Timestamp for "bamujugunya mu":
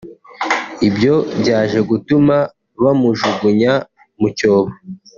2.83-4.27